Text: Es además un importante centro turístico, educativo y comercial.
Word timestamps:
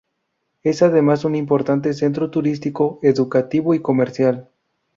Es 0.63 0.81
además 0.81 1.25
un 1.25 1.35
importante 1.35 1.93
centro 1.93 2.31
turístico, 2.31 2.97
educativo 3.03 3.75
y 3.75 3.83
comercial. 3.83 4.49